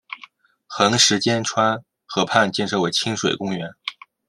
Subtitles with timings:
[0.67, 3.69] 横十间川河畔建设为亲水公园。